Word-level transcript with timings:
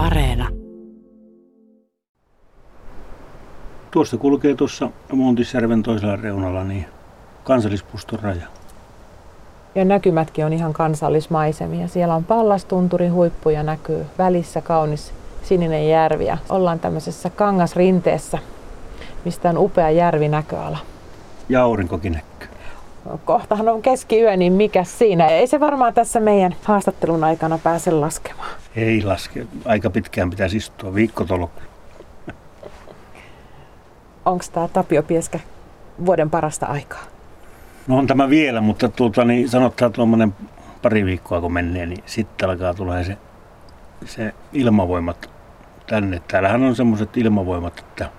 Areena. 0.00 0.48
Tuosta 3.90 4.16
kulkee 4.16 4.54
tuossa 4.54 4.90
Montisjärven 5.12 5.82
toisella 5.82 6.16
reunalla 6.16 6.64
niin 6.64 6.86
kansallispuston 7.44 8.18
raja. 8.22 8.46
Ja 9.74 9.84
näkymätkin 9.84 10.44
on 10.46 10.52
ihan 10.52 10.72
kansallismaisemia. 10.72 11.88
Siellä 11.88 12.14
on 12.14 12.24
pallastunturin 12.24 13.12
huippu 13.12 13.50
ja 13.50 13.62
näkyy 13.62 14.06
välissä 14.18 14.60
kaunis 14.60 15.12
sininen 15.42 15.88
järvi. 15.88 16.26
Ja 16.26 16.38
ollaan 16.48 16.78
tämmöisessä 16.80 17.30
kangasrinteessä, 17.30 18.38
mistä 19.24 19.48
on 19.48 19.58
upea 19.58 19.90
järvi 19.90 20.28
näköala. 20.28 20.78
Ja 21.48 21.62
aurinkokin 21.62 22.12
näkyy. 22.12 22.48
Kohtahan 23.24 23.68
on 23.68 23.82
keskiyö, 23.82 24.36
niin 24.36 24.52
mikä 24.52 24.84
siinä? 24.84 25.26
Ei 25.26 25.46
se 25.46 25.60
varmaan 25.60 25.94
tässä 25.94 26.20
meidän 26.20 26.54
haastattelun 26.64 27.24
aikana 27.24 27.58
pääse 27.58 27.90
laskemaan. 27.90 28.49
Ei 28.76 29.02
laske. 29.04 29.46
Aika 29.64 29.90
pitkään 29.90 30.30
pitäisi 30.30 30.56
istua 30.56 30.94
viikkotolkulla. 30.94 31.68
Onko 34.24 34.44
tämä 34.52 34.68
Tapio 34.68 35.02
Pieskä 35.02 35.40
vuoden 36.06 36.30
parasta 36.30 36.66
aikaa? 36.66 37.02
No 37.86 37.98
on 37.98 38.06
tämä 38.06 38.30
vielä, 38.30 38.60
mutta 38.60 38.88
tuota, 38.88 39.24
niin 39.24 39.48
sanotaan 39.48 39.92
tuommoinen 39.92 40.34
pari 40.82 41.04
viikkoa 41.04 41.40
kun 41.40 41.52
menee, 41.52 41.86
niin 41.86 42.02
sitten 42.06 42.50
alkaa 42.50 42.74
tulla 42.74 43.04
se, 43.04 43.16
se 44.04 44.34
ilmavoimat 44.52 45.30
tänne. 45.86 46.22
Täällähän 46.28 46.62
on 46.62 46.76
semmoiset 46.76 47.16
ilmavoimat, 47.16 47.78
että 47.78 48.10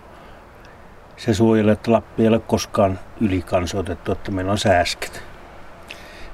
se 1.17 1.33
suojelee, 1.33 1.73
että 1.73 1.91
Lappi 1.91 2.21
ei 2.21 2.27
ole 2.27 2.39
koskaan 2.39 2.99
ylikansoitettu, 3.21 4.11
että 4.11 4.31
meillä 4.31 4.51
on 4.51 4.57
sääsket. 4.57 5.23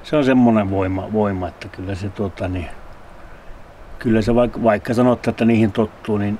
Se 0.03 0.15
on 0.15 0.25
semmoinen 0.25 0.71
voima, 0.71 1.13
voima 1.13 1.47
että 1.47 1.67
kyllä 1.67 1.95
se, 1.95 2.09
tuota, 2.09 2.47
niin, 2.47 2.67
kyllä 3.99 4.21
se 4.21 4.35
vaikka, 4.35 4.63
vaikka 4.63 4.93
sanot, 4.93 5.27
että 5.27 5.45
niihin 5.45 5.71
tottuu, 5.71 6.17
niin 6.17 6.39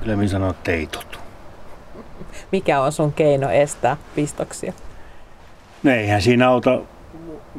kyllä 0.00 0.16
minä 0.16 0.28
sanon, 0.28 0.50
että 0.50 0.72
ei 0.72 0.86
totu. 0.86 1.18
Mikä 2.52 2.80
on 2.80 2.92
sun 2.92 3.12
keino 3.12 3.50
estää 3.50 3.96
pistoksia? 4.14 4.72
No 5.82 5.90
eihän 5.90 6.22
siinä 6.22 6.48
auta 6.48 6.80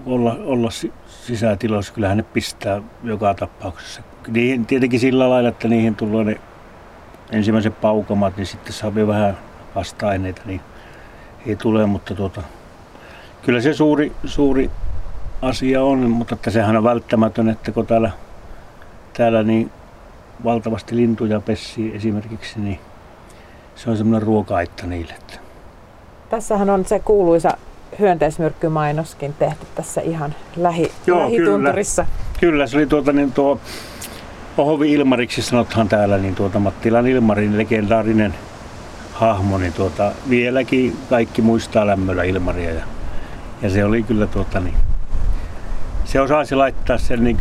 olla, 0.05 0.38
olla 0.45 0.70
sisätiloissa, 1.08 1.94
kyllähän 1.94 2.17
ne 2.17 2.23
pistää 2.23 2.81
joka 3.03 3.33
tapauksessa. 3.33 4.02
Niihin, 4.27 4.66
tietenkin 4.66 5.00
sillä 5.00 5.30
lailla, 5.30 5.50
että 5.50 5.67
niihin 5.67 5.95
tulee 5.95 6.23
ne 6.23 6.42
ensimmäiset 7.31 7.81
paukamat, 7.81 8.38
niin 8.38 8.45
sitten 8.45 8.73
saa 8.73 8.95
vähän 8.95 9.38
vasta-aineita, 9.75 10.42
niin 10.45 10.61
ei 11.45 11.55
tule, 11.55 11.86
mutta 11.86 12.16
tuota, 12.16 12.42
kyllä 13.42 13.61
se 13.61 13.73
suuri, 13.73 14.11
suuri 14.25 14.72
asia 15.42 15.83
on, 15.83 16.09
mutta 16.09 16.36
että 16.36 16.52
sehän 16.52 16.77
on 16.77 16.83
välttämätön, 16.83 17.50
että 17.50 17.72
kun 17.72 17.88
täällä, 17.88 18.11
täällä 19.20 19.44
niin 19.44 19.72
valtavasti 20.44 20.95
lintuja 20.95 21.39
pessii 21.39 21.95
esimerkiksi, 21.95 22.59
niin 22.59 22.80
se 23.76 23.89
on 23.89 23.98
semmoinen 23.98 24.28
ruoka-aitta 24.28 24.88
niille. 24.88 25.14
Tässähän 26.30 26.70
on 26.70 26.86
se 26.86 27.00
kuuluisa 27.00 27.58
hyönteismyrkkymainoskin 28.00 29.34
tehty 29.34 29.66
tässä 29.76 30.02
ihan 30.02 30.36
lähi, 30.58 30.92
Joo, 31.08 31.20
lähitunturissa. 31.20 32.03
Kyllä, 32.03 32.52
kyllä, 32.52 32.67
se 32.67 32.78
oli 32.78 32.88
tuota 32.88 33.14
niin 33.14 33.31
tuo 33.31 33.59
Ohovi 34.58 34.94
Ilmariksi 34.94 35.42
sanotaan 35.42 35.89
täällä, 35.89 36.17
niin 36.17 36.36
tuota 36.36 36.59
Mattilan 36.59 37.08
Ilmarin 37.08 37.58
legendaarinen 37.58 38.33
hahmo, 39.14 39.58
niin 39.58 39.73
tuota, 39.73 40.11
vieläkin 40.30 40.98
kaikki 41.09 41.42
muistaa 41.42 41.88
lämmöllä 41.88 42.23
Ilmaria. 42.23 42.73
Ja, 42.73 42.83
ja 43.61 43.70
se 43.70 43.86
oli 43.86 44.04
kyllä 44.04 44.28
tuota, 44.28 44.59
niin, 44.59 44.76
se 46.06 46.22
osasi 46.22 46.56
laittaa 46.56 46.98
sen 46.98 47.23
niin 47.23 47.38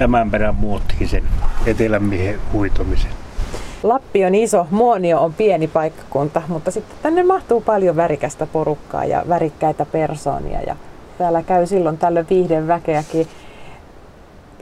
tämän 0.00 0.30
perän 0.30 0.54
muottiin 0.54 1.08
sen 1.08 1.22
etelämiehen 1.66 2.38
huitomisen. 2.52 3.10
Lappi 3.82 4.24
on 4.24 4.34
iso, 4.34 4.66
Muonio 4.70 5.20
on 5.20 5.32
pieni 5.32 5.68
paikkakunta, 5.68 6.42
mutta 6.48 6.70
sitten 6.70 6.96
tänne 7.02 7.22
mahtuu 7.22 7.60
paljon 7.60 7.96
värikästä 7.96 8.46
porukkaa 8.46 9.04
ja 9.04 9.22
värikkäitä 9.28 9.86
persoonia. 9.86 10.60
Ja 10.66 10.76
täällä 11.18 11.42
käy 11.42 11.66
silloin 11.66 11.98
tällöin 11.98 12.26
viihden 12.30 12.66
väkeäkin. 12.66 13.26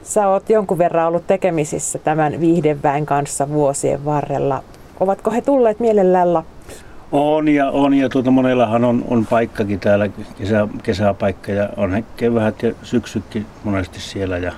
Sä 0.03 0.27
oot 0.27 0.49
jonkun 0.49 0.77
verran 0.77 1.07
ollut 1.07 1.27
tekemisissä 1.27 1.99
tämän 1.99 2.39
viihdeväen 2.39 3.05
kanssa 3.05 3.49
vuosien 3.49 4.05
varrella. 4.05 4.63
Ovatko 4.99 5.31
he 5.31 5.41
tulleet 5.41 5.79
mielellään 5.79 6.33
Lappiin? 6.33 6.79
On 7.11 7.47
ja, 7.47 7.69
on 7.69 7.93
ja 7.93 8.09
tuota, 8.09 8.31
monellahan 8.31 8.83
on, 8.83 9.03
on 9.07 9.25
paikkakin 9.25 9.79
täällä, 9.79 10.09
kesä, 10.37 10.67
kesäpaikka 10.83 11.51
ja 11.51 11.69
on 11.77 11.91
he 11.91 12.03
kevät 12.17 12.63
ja 12.63 12.73
syksykin 12.83 13.45
monesti 13.63 14.01
siellä. 14.01 14.37
Ja, 14.37 14.51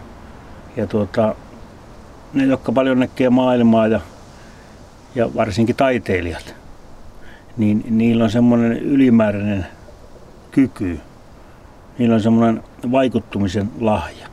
ja 0.78 0.88
tuota, 0.88 1.36
ne, 2.34 2.46
jotka 2.46 2.72
paljon 2.72 3.00
näkee 3.00 3.30
maailmaa 3.30 3.88
ja, 3.88 4.00
ja 5.16 5.36
varsinkin 5.36 5.76
taiteilijat, 5.76 6.56
niin 7.58 7.84
niillä 7.90 8.24
on 8.24 8.32
semmoinen 8.32 8.80
ylimääräinen 8.80 9.66
kyky, 10.52 11.00
niillä 11.98 12.16
on 12.16 12.22
semmoinen 12.22 12.64
vaikuttumisen 12.92 13.72
lahja, 13.80 14.28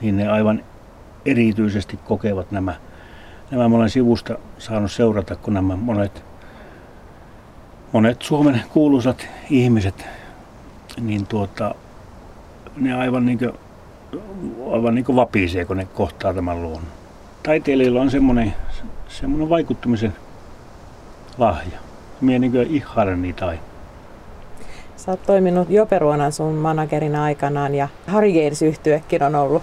niin 0.00 0.16
ne 0.16 0.28
aivan 0.28 0.64
erityisesti 1.26 1.96
kokevat 1.96 2.50
nämä. 2.50 2.74
Nämä 3.50 3.68
mä 3.68 3.76
olen 3.76 3.90
sivusta 3.90 4.38
saanut 4.58 4.92
seurata, 4.92 5.36
kun 5.36 5.54
nämä 5.54 5.76
monet, 5.76 6.24
monet 7.92 8.22
Suomen 8.22 8.62
kuuluisat 8.72 9.26
ihmiset, 9.50 10.06
niin 11.00 11.26
tuota, 11.26 11.74
ne 12.76 12.94
aivan 12.94 13.26
niin 13.26 13.38
kuin, 13.38 13.52
aivan 14.72 14.94
niin 14.94 15.04
kuin 15.04 15.16
vapisee, 15.16 15.64
kun 15.64 15.76
ne 15.76 15.84
kohtaa 15.84 16.34
tämän 16.34 16.62
luonnon. 16.62 16.92
Taiteilijalla 17.42 18.00
on 18.00 18.10
semmoinen, 18.10 18.54
semmoinen 19.08 19.48
vaikuttamisen 19.48 20.14
lahja. 21.38 21.78
Mie 22.20 22.38
niin 22.38 22.52
ihailen 22.70 23.22
niitä 23.22 23.46
aina. 23.46 23.62
Sä 24.96 25.10
oot 25.10 25.22
toiminut 25.22 25.70
Joperuonan 25.70 26.32
sun 26.32 26.54
managerina 26.54 27.24
aikanaan 27.24 27.74
ja 27.74 27.88
Harry 28.06 28.32
Gales 28.32 28.62
yhtyekin 28.62 29.22
on 29.22 29.34
ollut 29.34 29.62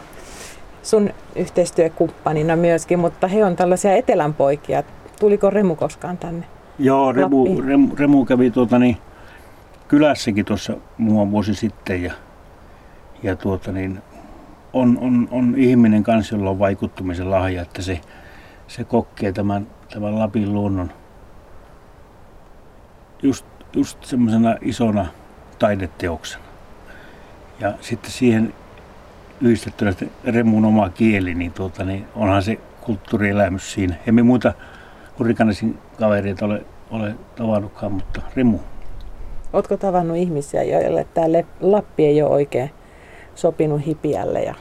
sun 0.84 1.10
yhteistyökumppanina 1.36 2.56
myöskin, 2.56 3.00
mutta 3.00 3.28
he 3.28 3.46
on 3.46 3.56
tällaisia 3.56 3.96
etelän 3.96 4.34
poikia. 4.34 4.84
Tuliko 5.20 5.50
Remu 5.50 5.76
koskaan 5.76 6.18
tänne? 6.18 6.46
Joo, 6.80 7.12
Remu, 7.12 7.62
Remu, 7.62 7.96
Remu 7.96 8.26
kävi 8.26 8.52
tuota, 8.52 8.80
niin, 8.80 8.98
kylässäkin 9.88 10.46
tuossa 10.46 10.74
muun 10.98 11.32
vuosi 11.32 11.56
sitten 11.56 12.04
ja, 12.04 12.14
ja 13.24 13.36
tuota, 13.36 13.72
niin, 13.72 14.02
on, 14.74 14.98
on, 15.02 15.28
on, 15.32 15.54
ihminen 15.58 16.04
kanssa, 16.04 16.36
jolla 16.36 16.50
on 16.50 16.60
vaikuttumisen 16.60 17.32
lahja, 17.32 17.62
että 17.62 17.82
se, 17.82 18.02
se 18.68 18.84
kokee 18.84 19.32
tämän, 19.32 19.68
tämän 19.94 20.20
Lapin 20.20 20.54
luonnon 20.54 20.92
just, 23.24 23.46
just 23.74 24.04
semmoisena 24.04 24.56
isona 24.62 25.06
taideteoksena. 25.60 26.44
Ja 27.60 27.74
sitten 27.82 28.12
siihen 28.12 28.54
yhdistettynä 29.42 29.94
Remun 30.24 30.66
oma 30.66 30.90
kieli, 30.90 31.36
niin, 31.36 31.54
tuota, 31.54 31.84
niin 31.84 32.06
onhan 32.16 32.44
se 32.44 32.60
kulttuurielämys 32.82 33.74
siinä. 33.74 33.96
Emme 34.08 34.24
muita 34.24 34.54
hurrikanesin 35.20 35.78
kavereita 36.00 36.46
ole, 36.46 36.66
ole 36.92 37.16
tavannutkaan, 37.36 37.92
mutta 37.92 38.22
Remu. 38.36 38.60
Oletko 39.54 39.78
tavannut 39.78 40.18
ihmisiä, 40.18 40.64
joille 40.64 41.08
tämä 41.14 41.28
Lappi 41.62 42.06
ei 42.06 42.22
ole 42.22 42.32
oikein 42.32 42.72
sopinut 43.38 43.86
hipiälle 43.86 44.44
ja 44.44 44.56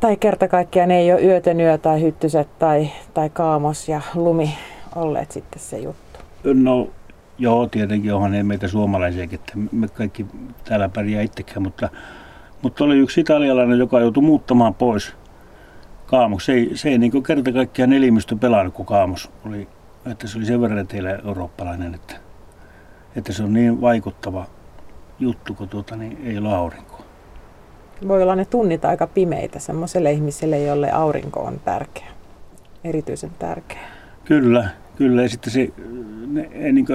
tai 0.00 0.16
kerta 0.16 0.48
kaikkiaan 0.48 0.90
ei 0.90 1.12
ole 1.12 1.22
yötön 1.22 1.60
yö 1.60 1.78
tai 1.78 2.02
hyttyset 2.02 2.58
tai, 2.58 2.90
tai 3.14 3.30
kaamos 3.30 3.88
ja 3.88 4.00
lumi 4.14 4.54
olleet 4.96 5.30
sitten 5.30 5.60
se 5.60 5.78
juttu? 5.78 6.20
No 6.54 6.88
joo, 7.38 7.66
tietenkin 7.66 8.14
onhan 8.14 8.32
ne 8.32 8.42
meitä 8.42 8.68
suomalaisiakin, 8.68 9.38
että 9.38 9.52
me 9.72 9.88
kaikki 9.88 10.26
täällä 10.64 10.88
pärjää 10.88 11.22
itsekään, 11.22 11.62
mutta 11.62 11.88
mutta 12.62 12.84
oli 12.84 12.98
yksi 12.98 13.20
italialainen, 13.20 13.78
joka 13.78 14.00
joutui 14.00 14.22
muuttamaan 14.22 14.74
pois 14.74 15.14
Kaamos. 16.06 16.46
Se 16.46 16.52
ei, 16.52 16.70
se 16.74 16.88
ei 16.88 16.98
niin 16.98 17.22
kerta 17.22 17.52
kaikkiaan 17.52 17.92
elimistö 17.92 18.36
pelannut, 18.36 18.74
kun 18.74 18.86
Kaamos 18.86 19.30
oli, 19.46 19.68
että 20.10 20.28
se 20.28 20.38
oli 20.38 20.46
sen 20.46 20.60
verran 20.60 20.86
teillä 20.86 21.18
eurooppalainen, 21.26 21.94
että, 21.94 22.14
että 23.16 23.32
se 23.32 23.42
on 23.42 23.52
niin 23.52 23.80
vaikuttava 23.80 24.46
juttu, 25.18 25.54
kun 25.54 25.68
tuota, 25.68 25.96
niin 25.96 26.18
ei 26.24 26.38
ole 26.38 26.54
aurinkoa. 26.54 26.97
Voi 28.08 28.22
olla 28.22 28.36
ne 28.36 28.44
tunnit 28.44 28.84
aika 28.84 29.06
pimeitä 29.06 29.58
semmoiselle 29.58 30.12
ihmiselle, 30.12 30.58
jolle 30.58 30.90
aurinko 30.90 31.40
on 31.40 31.60
tärkeä, 31.64 32.06
erityisen 32.84 33.30
tärkeä. 33.38 33.88
Kyllä, 34.24 34.68
kyllä. 34.96 35.22
Ja 35.22 35.28
sitten 35.28 35.52
se 35.52 35.68
ne, 36.26 36.72
niin 36.72 36.86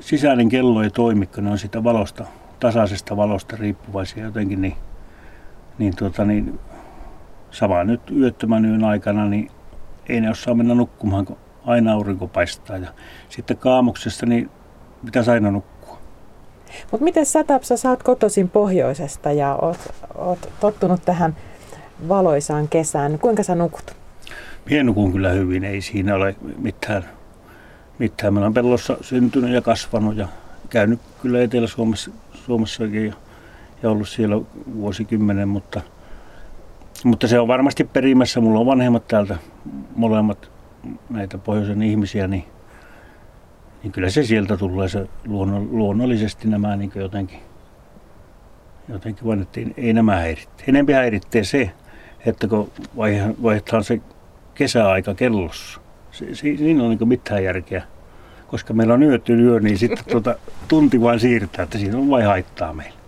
sisäinen 0.00 0.48
kello 0.48 0.82
ei 0.82 0.90
toimi, 0.90 1.26
kun 1.26 1.44
ne 1.44 1.50
on 1.50 1.58
sitä 1.58 1.84
valosta 1.84 2.24
tasaisesta 2.60 3.16
valosta 3.16 3.56
riippuvaisia 3.56 4.24
jotenkin, 4.24 4.62
niin, 4.62 4.76
niin, 5.78 5.96
tuota, 5.96 6.24
niin 6.24 6.58
sama 7.50 7.84
nyt 7.84 8.00
yöttömän 8.10 8.64
yön 8.64 8.84
aikana, 8.84 9.28
niin 9.28 9.50
ei 10.08 10.20
ne 10.20 10.30
osaa 10.30 10.54
mennä 10.54 10.74
nukkumaan, 10.74 11.24
kun 11.24 11.36
aina 11.66 11.92
aurinko 11.92 12.28
paistaa. 12.28 12.76
Ja 12.76 12.88
sitten 13.28 13.56
kaamuksessa, 13.56 14.26
niin 14.26 14.50
pitäisi 15.04 15.30
aina 15.30 15.50
nukkua. 15.50 15.69
Mutta 16.90 17.04
miten 17.04 17.26
sä 17.26 17.44
Tapsa, 17.44 17.76
sä 17.76 17.90
oot 17.90 18.02
kotoisin 18.02 18.48
pohjoisesta 18.48 19.32
ja 19.32 19.54
oot, 19.62 19.78
oot 20.14 20.48
tottunut 20.60 21.04
tähän 21.04 21.36
valoisaan 22.08 22.68
kesään. 22.68 23.18
Kuinka 23.18 23.42
sä 23.42 23.54
nukut? 23.54 23.96
Mie 24.70 24.82
nukun 24.82 25.12
kyllä 25.12 25.30
hyvin, 25.30 25.64
ei 25.64 25.80
siinä 25.80 26.14
ole 26.14 26.36
mitään, 26.58 27.04
mitään. 27.98 28.34
Meillä 28.34 28.46
on 28.46 28.54
pellossa 28.54 28.96
syntynyt 29.00 29.50
ja 29.50 29.62
kasvanut 29.62 30.16
ja 30.16 30.28
käynyt 30.70 31.00
kyllä 31.22 31.42
Etelä-Suomessa 31.42 32.10
Suomessakin 32.34 33.06
ja, 33.06 33.14
ja 33.82 33.90
ollut 33.90 34.08
siellä 34.08 34.40
vuosikymmenen, 34.74 35.48
mutta, 35.48 35.80
mutta 37.04 37.28
se 37.28 37.40
on 37.40 37.48
varmasti 37.48 37.84
perimässä. 37.84 38.40
Mulla 38.40 38.60
on 38.60 38.66
vanhemmat 38.66 39.08
täältä 39.08 39.36
molemmat 39.96 40.50
näitä 41.10 41.38
pohjoisen 41.38 41.82
ihmisiä, 41.82 42.26
niin, 42.26 42.44
niin 43.82 43.92
kyllä 43.92 44.10
se 44.10 44.22
sieltä 44.22 44.56
tulee 44.56 44.88
se 44.88 45.08
luonno, 45.26 45.66
luonnollisesti 45.70 46.48
nämä 46.48 46.76
niin 46.76 46.92
jotenkin, 46.94 47.38
jotenkin 48.88 49.26
vaan, 49.26 49.42
että 49.42 49.60
ei, 49.60 49.74
ei 49.76 49.92
nämä 49.92 50.16
häiritte. 50.16 50.64
Enempi 50.68 50.92
häiritsee 50.92 51.44
se, 51.44 51.70
että 52.26 52.48
kun 52.48 52.70
vaihdetaan 53.42 53.84
se 53.84 54.00
kesäaika 54.54 55.14
kellossa. 55.14 55.80
Se, 56.10 56.34
se, 56.34 56.40
siinä 56.40 56.84
on 56.84 56.90
niin 56.90 57.08
mitään 57.08 57.44
järkeä. 57.44 57.82
Koska 58.46 58.74
meillä 58.74 58.94
on 58.94 59.02
yöt 59.02 59.28
yö, 59.28 59.60
niin 59.60 59.78
sitten 59.78 60.04
tuota, 60.12 60.34
tunti 60.68 61.00
vain 61.00 61.20
siirtää, 61.20 61.62
että 61.62 61.78
siinä 61.78 61.98
on 61.98 62.10
vain 62.10 62.26
haittaa 62.26 62.72
meille. 62.72 63.00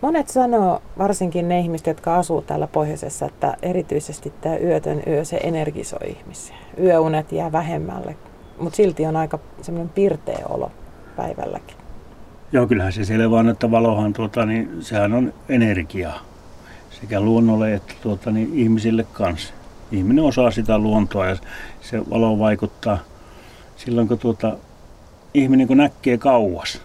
Monet 0.00 0.28
sanoo, 0.28 0.82
varsinkin 0.98 1.48
ne 1.48 1.60
ihmiset, 1.60 1.86
jotka 1.86 2.16
asuu 2.16 2.42
täällä 2.42 2.66
pohjoisessa, 2.66 3.26
että 3.26 3.56
erityisesti 3.62 4.32
tämä 4.40 4.56
yötön 4.56 5.02
yö, 5.06 5.24
se 5.24 5.36
energisoi 5.36 6.08
ihmisiä. 6.08 6.56
Yöunet 6.82 7.32
jää 7.32 7.52
vähemmälle, 7.52 8.16
mutta 8.60 8.76
silti 8.76 9.06
on 9.06 9.16
aika 9.16 9.38
semmoinen 9.62 9.92
pirteä 9.94 10.46
olo 10.48 10.72
päivälläkin. 11.16 11.76
Joo, 12.52 12.66
kyllähän 12.66 12.92
se 12.92 13.04
selvä 13.04 13.38
on, 13.38 13.48
että 13.48 13.70
valohan, 13.70 14.12
tuota, 14.12 14.46
niin, 14.46 14.70
sehän 14.80 15.12
on 15.12 15.32
energiaa 15.48 16.18
sekä 17.00 17.20
luonnolle 17.20 17.74
että 17.74 17.94
tuota, 18.02 18.30
niin, 18.30 18.50
ihmisille 18.54 19.06
kanssa. 19.12 19.54
Ihminen 19.92 20.24
osaa 20.24 20.50
sitä 20.50 20.78
luontoa 20.78 21.26
ja 21.26 21.36
se 21.80 22.10
valo 22.10 22.38
vaikuttaa 22.38 22.98
silloin, 23.76 24.08
kun 24.08 24.18
tuota, 24.18 24.56
ihminen 25.34 25.66
kun 25.66 25.76
näkee 25.76 26.18
kauas, 26.18 26.82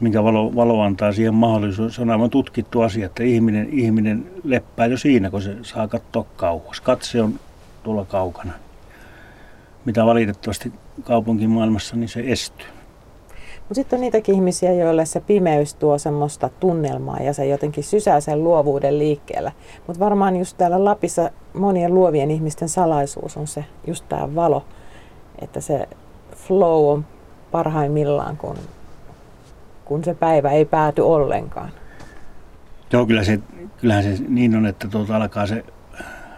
minkä 0.00 0.24
valo, 0.24 0.54
valo 0.54 0.80
antaa 0.80 1.12
siihen 1.12 1.34
mahdollisuus. 1.34 1.94
Se 1.94 2.02
on 2.02 2.10
aivan 2.10 2.30
tutkittu 2.30 2.80
asia, 2.80 3.06
että 3.06 3.22
ihminen, 3.22 3.68
ihminen 3.72 4.26
leppää 4.44 4.86
jo 4.86 4.96
siinä, 4.96 5.30
kun 5.30 5.42
se 5.42 5.56
saa 5.62 5.88
katsoa 5.88 6.26
kauas. 6.36 6.80
Katse 6.80 7.22
on 7.22 7.40
tuolla 7.82 8.04
kaukana. 8.04 8.52
Mitä 9.84 10.06
valitettavasti 10.06 10.72
kaupunkimaailmassa, 11.02 11.96
niin 11.96 12.08
se 12.08 12.24
estyy. 12.26 12.66
Mutta 13.58 13.74
sitten 13.74 13.96
on 13.96 14.00
niitäkin 14.00 14.34
ihmisiä, 14.34 14.72
joille 14.72 15.06
se 15.06 15.20
pimeys 15.20 15.74
tuo 15.74 15.98
semmoista 15.98 16.50
tunnelmaa 16.60 17.18
ja 17.20 17.32
se 17.32 17.46
jotenkin 17.46 17.84
sysää 17.84 18.20
sen 18.20 18.44
luovuuden 18.44 18.98
liikkeellä. 18.98 19.52
Mutta 19.86 20.00
varmaan 20.00 20.36
just 20.36 20.56
täällä 20.56 20.84
Lapissa 20.84 21.30
monien 21.54 21.94
luovien 21.94 22.30
ihmisten 22.30 22.68
salaisuus 22.68 23.36
on 23.36 23.46
se 23.46 23.64
just 23.86 24.04
tämä 24.08 24.34
valo, 24.34 24.64
että 25.42 25.60
se 25.60 25.88
flow 26.36 26.92
on 26.92 27.04
parhaimmillaan, 27.50 28.36
kun, 28.36 28.56
kun 29.84 30.04
se 30.04 30.14
päivä 30.14 30.50
ei 30.50 30.64
pääty 30.64 31.02
ollenkaan. 31.02 31.70
Joo, 32.92 33.06
kyllä 33.06 33.24
se, 33.24 33.40
kyllähän 33.80 34.04
se 34.04 34.24
niin 34.28 34.56
on, 34.56 34.66
että 34.66 34.88
tuolta 34.88 35.16
alkaa 35.16 35.46
se, 35.46 35.64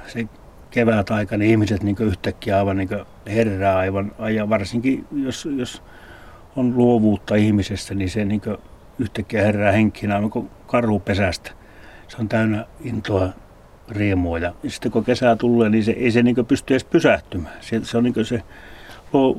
se 0.06 0.28
kevät 0.70 1.10
aika, 1.10 1.36
niin 1.36 1.50
ihmiset 1.50 1.82
niin 1.82 1.96
yhtäkkiä 2.00 2.58
aivan 2.58 2.76
niin 2.76 2.88
herää 3.26 3.76
aivan, 3.76 4.12
ja 4.34 4.48
varsinkin 4.48 5.06
jos, 5.12 5.48
jos 5.56 5.82
on 6.56 6.76
luovuutta 6.76 7.34
ihmisestä, 7.34 7.94
niin 7.94 8.10
se 8.10 8.24
niin 8.24 8.40
yhtäkkiä 8.98 9.42
herää 9.42 9.72
henkinä 9.72 10.14
aivan 10.14 10.30
kuin 10.30 10.50
karhupesästä. 10.66 11.50
Se 12.08 12.16
on 12.20 12.28
täynnä 12.28 12.66
intoa, 12.80 13.28
riemua 13.88 14.38
ja 14.38 14.52
sitten 14.68 14.92
kun 14.92 15.04
kesä 15.04 15.36
tulee, 15.36 15.68
niin 15.68 15.84
se, 15.84 15.92
ei 15.92 16.10
se 16.10 16.22
niin 16.22 16.46
pysty 16.48 16.74
edes 16.74 16.84
pysähtymään. 16.84 17.54
Se, 17.60 17.80
se 17.82 17.98
on 17.98 18.04
niin 18.04 18.24
se 18.24 18.42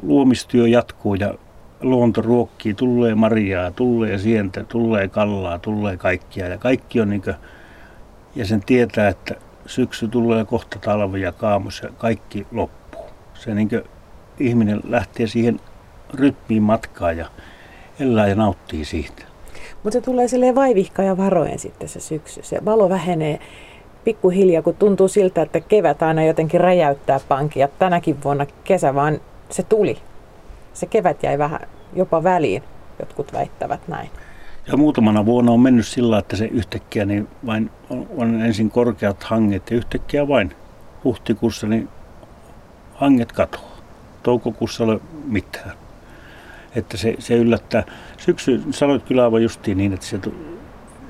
luomistyö 0.01 0.67
jatkuu 0.67 1.15
ja 1.15 1.33
luonto 1.81 2.21
ruokkii, 2.21 2.73
tulee 2.73 3.15
marjaa, 3.15 3.71
tulee 3.71 4.17
sientä, 4.17 4.63
tulee 4.63 5.07
kallaa, 5.07 5.59
tulee 5.59 5.97
kaikkia 5.97 6.47
ja 6.47 6.57
kaikki 6.57 7.01
on 7.01 7.09
niin 7.09 7.21
kuin, 7.21 7.35
ja 8.35 8.45
sen 8.45 8.63
tietää, 8.65 9.07
että 9.07 9.35
syksy 9.67 10.07
tulee 10.07 10.45
kohta 10.45 10.79
talvi 10.79 11.21
ja 11.21 11.31
kaamos 11.31 11.81
ja 11.81 11.89
kaikki 11.97 12.47
loppuu. 12.51 13.05
Se 13.33 13.53
niin 13.53 13.69
ihminen 14.39 14.81
lähtee 14.87 15.27
siihen 15.27 15.59
rytmiin 16.13 16.63
matkaan 16.63 17.17
ja 17.17 17.25
elää 17.99 18.27
ja 18.27 18.35
nauttii 18.35 18.85
siitä. 18.85 19.23
Mutta 19.83 19.99
se 19.99 20.01
tulee 20.01 20.27
silleen 20.27 20.55
vaivihka 20.55 21.03
ja 21.03 21.17
varoen 21.17 21.59
sitten 21.59 21.89
se 21.89 21.99
syksy. 21.99 22.43
Se 22.43 22.65
valo 22.65 22.89
vähenee 22.89 23.39
pikkuhiljaa, 24.03 24.61
kun 24.61 24.75
tuntuu 24.75 25.07
siltä, 25.07 25.41
että 25.41 25.59
kevät 25.59 26.01
aina 26.01 26.23
jotenkin 26.23 26.61
räjäyttää 26.61 27.19
pankia. 27.27 27.67
Tänäkin 27.79 28.23
vuonna 28.23 28.45
kesä 28.63 28.95
vaan 28.95 29.21
se 29.49 29.63
tuli. 29.63 29.97
Se 30.73 30.85
kevät 30.85 31.23
jäi 31.23 31.37
vähän 31.37 31.59
jopa 31.93 32.23
väliin, 32.23 32.63
jotkut 32.99 33.33
väittävät 33.33 33.87
näin. 33.87 34.09
Ja 34.67 34.77
muutamana 34.77 35.25
vuonna 35.25 35.51
on 35.51 35.59
mennyt 35.59 35.87
sillä, 35.87 36.19
että 36.19 36.35
se 36.35 36.45
yhtäkkiä 36.45 37.05
niin 37.05 37.27
vain 37.45 37.69
on, 37.89 38.41
ensin 38.41 38.69
korkeat 38.69 39.23
hanget 39.23 39.71
ja 39.71 39.77
yhtäkkiä 39.77 40.27
vain 40.27 40.55
huhtikuussa 41.03 41.67
niin 41.67 41.89
hanget 42.93 43.31
katoaa. 43.31 43.77
Toukokuussa 44.23 44.83
ei 44.83 44.89
ole 44.89 45.01
mitään. 45.25 45.71
Että 46.75 46.97
se, 46.97 47.15
se 47.19 47.35
yllättää. 47.35 47.83
Syksy, 48.17 48.63
sanoit 48.71 49.03
kyllä 49.03 49.23
aivan 49.23 49.43
justiin 49.43 49.77
niin, 49.77 49.93
että 49.93 50.05
se, 50.05 50.19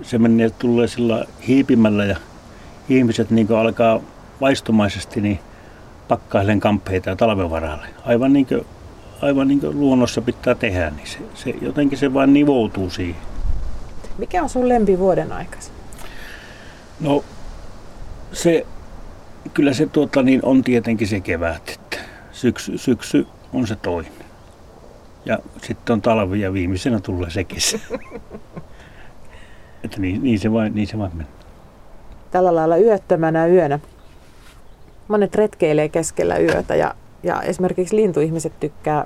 se 0.02 0.18
menee, 0.18 0.50
tulee 0.50 0.88
sillä 0.88 1.26
hiipimällä 1.48 2.06
ja 2.06 2.16
ihmiset 2.90 3.30
niin 3.30 3.52
alkaa 3.52 4.00
vaistomaisesti 4.42 5.22
niin 5.22 5.40
pakkailen 6.08 6.60
kamppeita 6.60 7.10
ja 7.10 7.16
talvevaralle. 7.16 7.88
Aivan 8.06 8.34
niin 8.34 8.46
kuin, 8.46 8.66
aivan 9.22 9.48
niin 9.48 9.60
kuin 9.60 9.80
luonnossa 9.80 10.22
pitää 10.22 10.56
tehdä, 10.56 10.90
niin 10.90 11.08
se, 11.08 11.18
se, 11.34 11.56
jotenkin 11.62 11.98
se 11.98 12.14
vain 12.14 12.34
nivoutuu 12.34 12.90
siihen. 12.90 13.37
Mikä 14.18 14.44
on 14.44 14.50
sun 14.50 14.70
lempi 14.70 15.00
vuoden 15.00 15.32
aikaisin? 15.32 15.74
No 17.00 17.24
se, 18.34 18.66
kyllä 19.54 19.74
se 19.74 19.86
tuota, 19.86 20.24
niin 20.24 20.40
on 20.44 20.64
tietenkin 20.64 21.08
se 21.08 21.20
kevät, 21.20 21.70
että 21.70 21.98
syksy, 22.32 22.78
syksy 22.78 23.28
on 23.54 23.68
se 23.68 23.76
toinen. 23.76 24.12
Ja 25.26 25.40
sitten 25.64 25.94
on 25.94 26.02
talvi 26.02 26.42
ja 26.42 26.54
viimeisenä 26.54 27.00
tulee 27.00 27.30
se 27.30 27.44
kesä. 27.44 27.80
että 29.84 30.00
niin, 30.02 30.24
niin, 30.24 30.40
se 30.40 30.52
vain, 30.52 30.76
niin 30.76 30.88
se 30.88 30.98
vain 30.98 31.12
mennään. 31.12 31.38
Tällä 32.32 32.56
lailla 32.56 32.78
yöttömänä 32.78 33.48
yönä 33.48 33.80
monet 35.08 35.36
retkeilee 35.36 35.90
keskellä 35.90 36.38
yötä 36.38 36.76
ja, 36.76 36.96
ja 37.24 37.42
esimerkiksi 37.42 37.96
lintuihmiset 37.96 38.60
tykkää, 38.60 39.06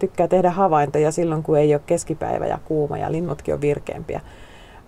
tykkää 0.00 0.28
tehdä 0.28 0.50
havaintoja 0.50 1.12
silloin, 1.12 1.42
kun 1.42 1.58
ei 1.58 1.74
ole 1.74 1.82
keskipäivä 1.86 2.46
ja 2.46 2.58
kuuma 2.64 2.98
ja 2.98 3.12
linnutkin 3.12 3.54
on 3.54 3.60
virkeämpiä. 3.60 4.20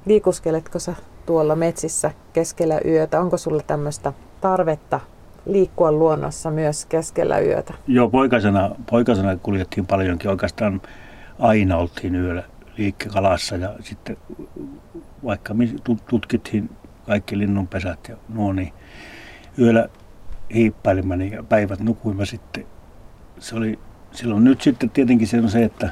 Liikuskeletko 0.07 0.79
sä 0.79 0.95
tuolla 1.27 1.57
metsissä 1.57 2.11
keskellä 2.33 2.81
yötä? 2.85 3.21
Onko 3.21 3.37
sulla 3.37 3.63
tämmöistä 3.67 4.13
tarvetta 4.41 5.01
liikkua 5.47 5.93
luonnossa 5.93 6.51
myös 6.51 6.87
keskellä 6.87 7.39
yötä? 7.39 7.75
Joo, 7.87 8.09
poikasena, 8.09 8.71
poikasena 8.91 9.37
kuljettiin 9.37 9.87
paljonkin. 9.87 10.31
Oikeastaan 10.31 10.81
aina 11.39 11.77
oltiin 11.77 12.15
yöllä 12.15 12.43
liikkekalassa 12.77 13.57
ja 13.57 13.75
sitten 13.81 14.17
vaikka 15.25 15.55
tutkittiin 16.09 16.71
kaikki 17.07 17.39
linnunpesät 17.39 18.09
ja 18.09 18.17
nuo, 18.29 18.53
niin 18.53 18.73
yöllä 19.59 19.89
hiippailimme 20.55 21.17
niin 21.17 21.33
ja 21.33 21.43
päivät 21.43 21.81
nukuimme 21.81 22.27
sitten. 22.27 22.67
Se 23.39 23.57
oli 23.57 23.79
silloin 24.13 24.45
nyt 24.45 24.61
sitten 24.61 24.91
tietenkin 24.91 25.29
se 25.29 25.39
on 25.39 25.51
se, 25.51 25.65
että, 25.65 25.91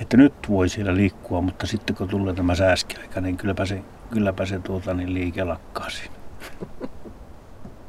että 0.00 0.16
nyt 0.16 0.34
voi 0.48 0.68
siellä 0.68 0.94
liikkua, 0.94 1.40
mutta 1.40 1.66
sitten 1.66 1.96
kun 1.96 2.08
tulee 2.08 2.34
tämä 2.34 2.54
sääskiaika, 2.54 3.20
niin 3.20 3.36
kylläpä 3.36 3.66
se, 3.66 3.82
kylläpä 4.10 4.46
se 4.46 4.58
tuota, 4.58 4.94
niin 4.94 5.14
liike 5.14 5.44
lakkaa 5.44 5.90
siinä. 5.90 6.14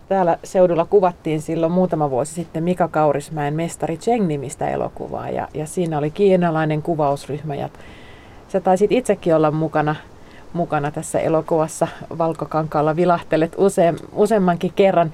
Täällä 0.10 0.38
seudulla 0.43 0.86
kuvattiin 0.86 1.41
silloin 1.41 1.72
muutama 1.72 2.10
vuosi 2.10 2.34
sitten 2.34 2.63
Mika 2.63 2.88
Kaurismäen 2.88 3.53
Mestari 3.53 3.98
Cheng-nimistä 3.98 4.69
elokuvaa 4.69 5.29
ja, 5.29 5.48
ja 5.53 5.65
siinä 5.65 5.98
oli 5.98 6.12
kiinalainen 6.12 6.81
kuvausryhmä 6.81 7.55
ja 7.55 7.69
sä 8.48 8.60
taisit 8.60 8.91
itsekin 8.91 9.36
olla 9.36 9.51
mukana, 9.51 9.95
mukana 10.53 10.91
tässä 10.91 11.19
elokuvassa. 11.19 11.88
Valkokankaalla 12.17 12.95
vilahtelet 12.95 13.55
use, 13.57 13.93
useammankin 14.13 14.74
kerran. 14.75 15.12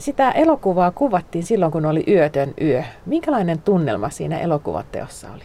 Sitä 0.00 0.30
elokuvaa 0.30 0.90
kuvattiin 0.90 1.44
silloin, 1.44 1.72
kun 1.72 1.86
oli 1.86 2.04
yötön 2.08 2.54
yö. 2.60 2.82
Minkälainen 3.06 3.62
tunnelma 3.62 4.10
siinä 4.10 4.38
elokuvateossa 4.38 5.32
oli? 5.32 5.44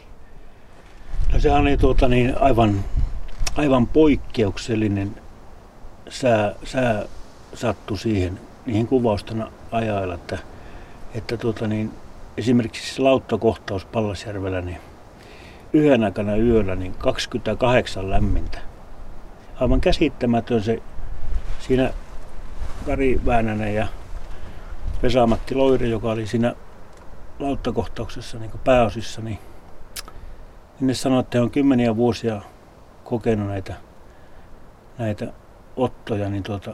No 1.34 1.40
sehän 1.40 1.62
oli 1.62 1.78
tuota 1.78 2.08
niin, 2.08 2.34
aivan, 2.40 2.80
aivan 3.56 3.88
poikkeuksellinen 3.88 5.16
sää, 6.10 6.54
sää 6.64 7.04
sattui 7.54 7.98
siihen, 7.98 8.40
niihin 8.66 8.88
kuvausten 8.88 9.46
ajailla, 9.72 10.14
että, 10.14 10.38
että 11.16 11.38
tuota 11.38 11.68
niin, 11.68 11.92
esimerkiksi 12.38 12.96
se 12.96 13.02
lauttakohtaus 13.02 13.86
Pallasjärvellä, 13.86 14.62
niin 14.62 14.78
yhden 15.74 16.04
aikana 16.04 16.36
yöllä 16.36 16.76
niin 16.76 16.94
28 16.98 18.10
lämmintä. 18.10 18.60
Aivan 19.60 19.82
käsittämätön 19.82 20.64
se 20.64 20.82
siinä 21.60 21.94
Kari 22.86 23.22
Väänänen 23.26 23.76
ja 23.76 23.88
Vesamatti 25.04 25.56
Loiri, 25.56 25.90
joka 25.90 26.12
oli 26.12 26.28
siinä 26.28 26.56
lauttakohtauksessa 27.40 28.40
niin 28.40 28.52
pääosissa, 28.64 29.22
niin, 29.22 29.40
niin 30.80 30.88
ne 30.88 30.94
sanoi, 30.94 31.20
että 31.20 31.38
he 31.38 31.42
on 31.42 31.52
kymmeniä 31.52 31.96
vuosia 31.96 32.42
kokenut 33.04 33.48
näitä, 33.48 33.74
näitä 34.98 35.34
ottoja, 35.76 36.30
niin 36.30 36.44
tuota, 36.44 36.74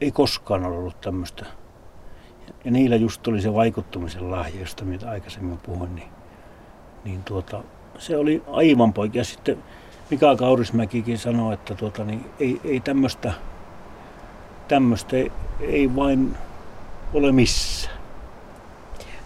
ei 0.00 0.12
koskaan 0.12 0.64
ollut 0.64 1.00
tämmöistä. 1.00 1.46
Ja 2.64 2.70
niillä 2.70 2.96
just 2.96 3.22
tuli 3.22 3.40
se 3.40 3.54
vaikuttumisen 3.54 4.30
lahja, 4.30 4.60
josta 4.60 4.84
mitä 4.84 5.10
aikaisemmin 5.10 5.58
puhuin, 5.58 5.94
niin, 5.94 6.08
niin 7.04 7.24
tuota, 7.24 7.62
se 7.98 8.16
oli 8.16 8.42
aivan 8.52 8.92
poikia. 8.92 9.24
Sitten 9.24 9.58
Mika 10.10 10.36
Kaurismäkikin 10.36 11.18
sanoi, 11.18 11.54
että 11.54 11.74
tuota, 11.74 12.04
niin 12.04 12.30
ei, 12.40 12.60
ei 12.64 12.80
tämmöistä, 12.80 13.32
tämmöistä 14.68 15.16
ei, 15.16 15.32
ei 15.60 15.96
vain 15.96 16.36
ole 17.12 17.32
missään. 17.32 17.96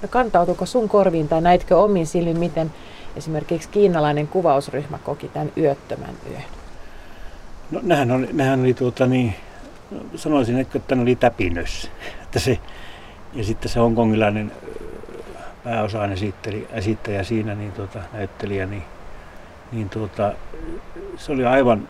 No 0.03 0.09
kantautuuko 0.09 0.67
sun 0.67 0.89
korviin 0.89 1.29
tai 1.29 1.41
näitkö 1.41 1.79
omin 1.79 2.07
silmin, 2.07 2.39
miten 2.39 2.73
esimerkiksi 3.17 3.69
kiinalainen 3.69 4.29
kuvausryhmä 4.29 4.99
koki 4.99 5.29
tämän 5.29 5.53
yöttömän 5.57 6.15
yön? 6.31 6.43
No 7.71 7.81
nehän 7.83 8.11
oli, 8.11 8.29
nehän 8.33 8.61
oli 8.61 8.75
tuota 8.75 9.07
niin, 9.07 9.35
sanoisin, 10.17 10.59
että 10.59 10.95
ne 10.95 11.03
oli 11.03 11.17
täpinössä. 11.17 11.89
Että 12.23 12.39
se, 12.39 12.59
ja 13.35 13.45
sitten 13.45 13.71
se 13.71 13.81
hongkongilainen 13.81 14.53
pääosainen 15.65 16.13
esitteli, 16.13 16.69
esittäjä 16.73 17.25
siinä, 17.25 17.55
niin 17.55 17.73
tuota, 17.73 17.99
näyttelijä, 18.13 18.67
niin, 18.67 18.83
niin 19.73 19.89
tuota, 19.89 20.33
se 21.17 21.33
oli 21.33 21.45
aivan, 21.45 21.89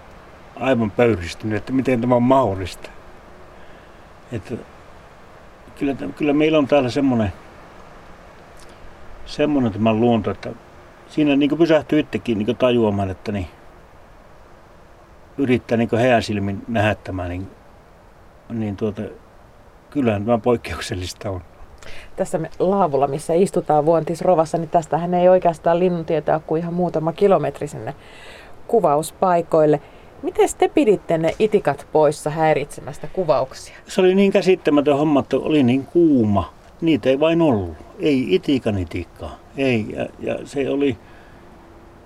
aivan 0.57 0.91
pöyristynyt, 0.91 1.57
että 1.57 1.73
miten 1.73 2.01
tämä 2.01 2.15
on 2.15 2.23
mahdollista. 2.23 2.91
Että 4.33 4.55
kyllä, 5.81 5.97
kyllä 6.17 6.33
meillä 6.33 6.59
on 6.59 6.67
täällä 6.67 6.91
semmoinen, 6.91 7.33
semmoinen 9.27 9.73
tämä 9.73 9.95
luonto, 9.95 10.31
että 10.31 10.51
siinä 11.09 11.37
niin 11.37 11.59
pysähtyy 11.59 11.99
itsekin 11.99 12.39
niin 12.39 12.57
tajuamaan, 12.57 13.11
että 13.11 13.33
niin, 13.33 13.47
yrittää 15.39 15.79
niin 15.79 15.89
heidän 15.99 16.23
silmin 16.23 16.63
nähdä 16.69 16.95
tämä, 16.95 17.29
niin, 17.29 17.51
niin 18.49 18.77
tuota, 18.77 19.03
kyllähän 19.91 20.25
tämä 20.25 20.39
poikkeuksellista 20.39 21.31
on. 21.31 21.41
Tässä 22.17 22.41
laavulla, 22.59 23.07
missä 23.07 23.35
istutaan 23.35 23.87
Vuontisrovassa, 23.87 24.59
niin 24.59 24.71
tästähän 24.71 25.15
ei 25.15 25.29
oikeastaan 25.29 25.79
linnuntietoa 25.79 26.35
ole 26.35 26.43
kuin 26.47 26.63
ihan 26.63 26.75
muutama 26.75 27.13
kilometri 27.13 27.69
sinne 27.69 27.95
kuvauspaikoille. 28.67 29.81
Miten 30.23 30.49
te 30.59 30.69
piditte 30.69 31.19
ne 31.19 31.35
itikat 31.39 31.87
poissa 31.93 32.31
häiritsemästä 32.31 33.07
kuvauksia? 33.07 33.77
Se 33.89 34.01
oli 34.01 34.15
niin 34.15 34.33
käsittämätön 34.33 34.99
homma, 34.99 35.21
että 35.21 35.37
oli 35.37 35.63
niin 35.63 35.87
kuuma. 35.87 36.53
Niitä 36.81 37.09
ei 37.09 37.21
vain 37.21 37.43
ollut. 37.43 37.77
Ei 37.99 38.35
itikan 38.35 38.79
itikkaa. 38.79 39.39
Ei. 39.57 39.87
Ja, 39.89 40.07
ja 40.19 40.47
se 40.47 40.71
oli, 40.71 40.99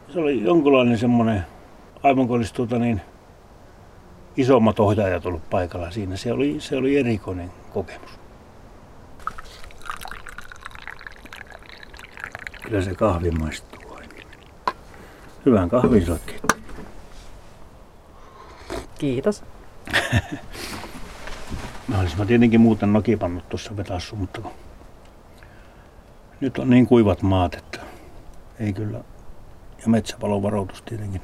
se 0.09 0.21
oli 0.21 0.44
jonkunlainen 0.44 0.99
semmoinen, 0.99 1.42
aivan 2.02 2.26
kuin 2.26 2.37
olisi 2.37 2.54
tuota 2.54 2.78
niin, 2.78 3.00
isommat 4.37 4.80
ohjaajat 4.80 5.26
ollut 5.26 5.50
paikalla 5.50 5.90
siinä. 5.90 6.16
Se 6.16 6.33
oli, 6.33 6.56
se 6.59 6.76
oli 6.76 6.99
erikoinen 6.99 7.50
kokemus. 7.73 8.11
Kyllä 12.62 12.83
se 12.83 12.94
kahvi 12.94 13.30
maistuu. 13.30 13.75
Hyvän 15.47 15.68
kahvin 15.68 16.06
soittiin. 16.06 16.53
Kiitos. 18.98 19.44
Mä 21.88 22.00
olisin 22.00 22.26
tietenkin 22.26 22.60
muuten 22.60 22.92
nokipannut 22.92 23.48
tuossa 23.48 23.76
vetassu, 23.76 24.16
mutta 24.16 24.40
kun 24.40 24.52
nyt 26.40 26.58
on 26.58 26.70
niin 26.70 26.86
kuivat 26.86 27.22
maat, 27.22 27.54
että 27.54 27.80
ei 28.60 28.72
kyllä. 28.72 29.00
Ja 29.82 29.88
metsäpalon 29.88 30.42
varoitus 30.42 30.82
tietenkin. 30.82 31.20